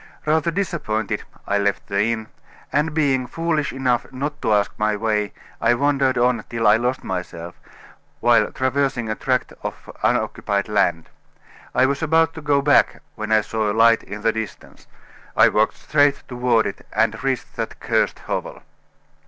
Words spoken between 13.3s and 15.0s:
I saw a light in the distance.